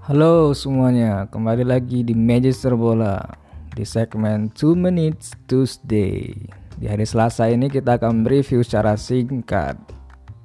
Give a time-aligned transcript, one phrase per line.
[0.00, 3.20] Halo semuanya, kembali lagi di Magister Bola
[3.76, 6.32] di segmen 2 Minutes Tuesday.
[6.80, 9.76] Di hari Selasa ini kita akan mereview secara singkat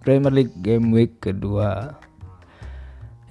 [0.03, 1.95] Premier League Game Week kedua.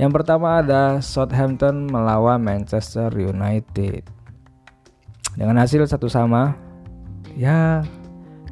[0.00, 4.09] Yang pertama ada Southampton melawan Manchester United.
[5.36, 6.56] Dengan hasil satu sama,
[7.36, 7.84] ya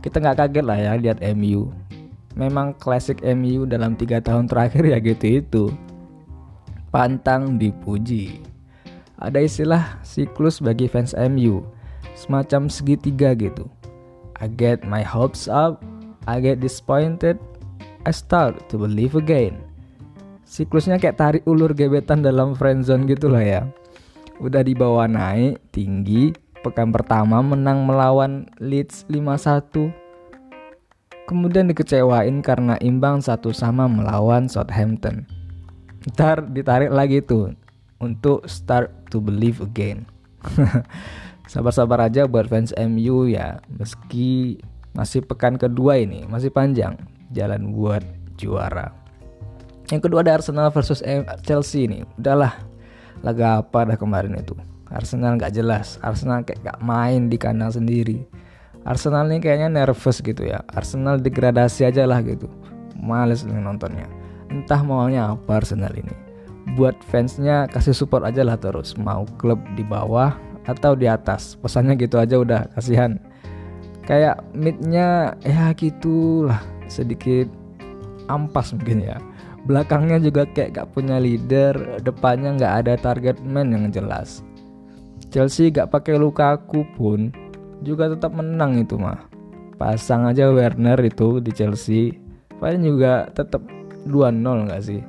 [0.05, 1.73] kita nggak kaget lah ya lihat MU.
[2.37, 5.65] Memang klasik MU dalam tiga tahun terakhir ya gitu itu
[6.93, 8.45] pantang dipuji.
[9.17, 11.65] Ada istilah siklus bagi fans MU,
[12.13, 13.67] semacam segitiga gitu.
[14.39, 15.81] I get my hopes up,
[16.29, 17.41] I get disappointed,
[18.05, 19.65] I start to believe again.
[20.45, 23.63] Siklusnya kayak tarik ulur gebetan dalam friendzone gitu lah ya.
[24.37, 29.89] Udah dibawa naik tinggi, pekan pertama menang melawan Leeds 5-1.
[31.25, 35.25] Kemudian dikecewain karena imbang satu sama melawan Southampton
[36.11, 37.55] ntar ditarik lagi tuh
[38.03, 40.05] untuk start to believe again.
[41.53, 44.59] Sabar-sabar aja buat fans MU ya meski
[44.93, 46.99] masih pekan kedua ini masih panjang
[47.31, 48.03] jalan buat
[48.35, 48.91] juara.
[49.91, 51.05] Yang kedua ada Arsenal versus
[51.45, 52.03] Chelsea ini.
[52.19, 52.57] Udahlah
[53.21, 54.57] laga apa dah kemarin itu?
[54.93, 58.25] Arsenal nggak jelas Arsenal kayak gak main di kandang sendiri.
[58.83, 62.51] Arsenal ini kayaknya nervous gitu ya Arsenal degradasi aja lah gitu.
[62.99, 64.22] Males nontonnya
[64.53, 66.13] entah maunya apa Arsenal ini.
[66.77, 68.95] Buat fansnya kasih support aja lah terus.
[69.01, 70.37] Mau klub di bawah
[70.69, 71.57] atau di atas.
[71.59, 73.17] Pesannya gitu aja udah kasihan.
[74.05, 76.61] Kayak midnya ya gitulah.
[76.87, 77.49] Sedikit
[78.29, 79.17] ampas mungkin ya.
[79.65, 81.99] Belakangnya juga kayak gak punya leader.
[82.05, 84.45] Depannya nggak ada target man yang jelas.
[85.33, 87.33] Chelsea gak pakai Lukaku pun
[87.81, 89.27] juga tetap menang itu mah.
[89.81, 92.15] Pasang aja Werner itu di Chelsea.
[92.63, 93.65] Paling juga tetap
[94.07, 95.01] 2-0 gak sih?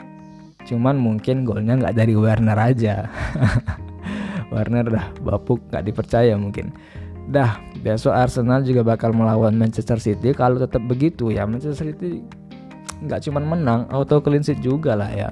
[0.64, 3.08] Cuman mungkin golnya nggak dari Werner aja.
[4.54, 6.72] Werner dah bapuk nggak dipercaya mungkin.
[7.28, 10.32] Dah besok Arsenal juga bakal melawan Manchester City.
[10.32, 12.24] Kalau tetap begitu ya Manchester City
[13.04, 15.30] nggak cuman menang, auto clean sheet juga lah ya.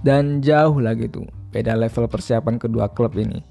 [0.00, 3.44] Dan jauh lah gitu beda level persiapan kedua klub ini.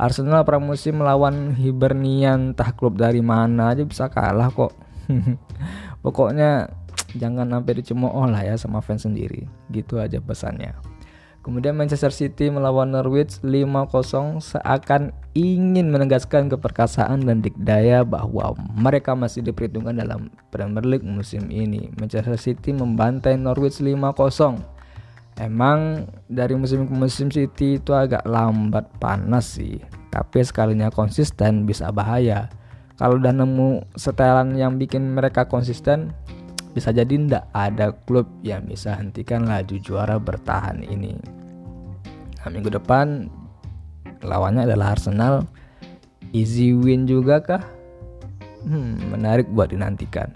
[0.00, 4.72] Arsenal pramusim melawan Hibernian entah klub dari mana aja bisa kalah kok.
[6.04, 6.72] Pokoknya
[7.16, 10.76] jangan sampai dicemooh lah ya sama fans sendiri gitu aja pesannya
[11.40, 19.40] Kemudian Manchester City melawan Norwich 5-0 seakan ingin menegaskan keperkasaan dan dikdaya bahwa mereka masih
[19.48, 21.88] diperhitungkan dalam Premier League musim ini.
[21.96, 24.60] Manchester City membantai Norwich 5-0.
[25.40, 29.80] Emang dari musim ke musim City itu agak lambat panas sih,
[30.12, 32.52] tapi sekalinya konsisten bisa bahaya.
[33.00, 36.12] Kalau udah nemu setelan yang bikin mereka konsisten,
[36.70, 41.18] bisa jadi tidak ada klub yang bisa hentikan laju juara bertahan ini.
[42.40, 43.26] Nah, minggu depan
[44.22, 45.44] lawannya adalah Arsenal.
[46.30, 47.64] Easy win juga kah?
[48.62, 50.30] Hmm, menarik buat dinantikan.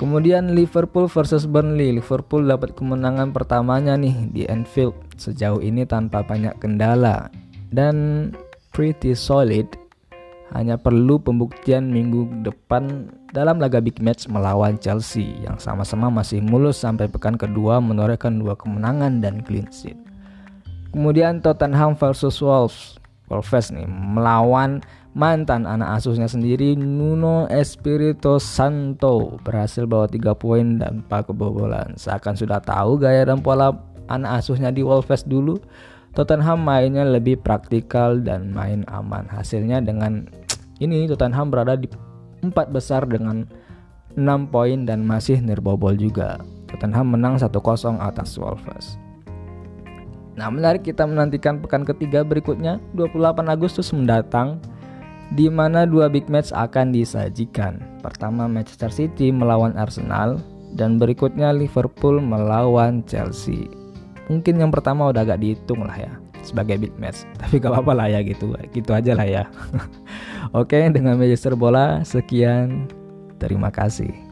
[0.00, 1.92] Kemudian Liverpool versus Burnley.
[1.92, 7.28] Liverpool dapat kemenangan pertamanya nih di Anfield sejauh ini tanpa banyak kendala
[7.68, 8.30] dan
[8.72, 9.68] pretty solid.
[10.50, 16.82] Hanya perlu pembuktian minggu depan dalam laga big match melawan Chelsea yang sama-sama masih mulus
[16.82, 19.94] sampai pekan kedua menorehkan dua kemenangan dan clean sheet.
[20.90, 22.98] Kemudian Tottenham versus Wolves.
[23.30, 24.82] Wolves nih melawan
[25.14, 31.94] mantan anak asuhnya sendiri Nuno Espirito Santo berhasil bawa 3 poin dan 4 kebobolan.
[31.94, 33.70] Seakan sudah tahu gaya dan pola
[34.10, 35.62] anak asuhnya di Wolves dulu,
[36.10, 39.30] Tottenham mainnya lebih praktikal dan main aman.
[39.30, 40.26] Hasilnya dengan
[40.84, 41.86] ini Tottenham berada di
[42.42, 43.46] empat besar dengan
[44.18, 46.42] 6 poin dan masih nirbobol juga.
[46.66, 48.98] Tottenham menang 1-0 atas Wolves.
[50.38, 54.56] Nah, menarik kita menantikan pekan ketiga berikutnya 28 Agustus mendatang
[55.36, 57.78] di mana dua big match akan disajikan.
[58.02, 60.40] Pertama Manchester City melawan Arsenal
[60.74, 63.79] dan berikutnya Liverpool melawan Chelsea.
[64.30, 66.12] Mungkin yang pertama udah agak dihitung lah ya
[66.46, 67.26] sebagai big match.
[67.42, 68.54] Tapi gak apa-apa lah ya gitu.
[68.70, 69.44] Gitu aja lah ya.
[70.60, 72.86] Oke, dengan Magister Bola sekian.
[73.42, 74.29] Terima kasih.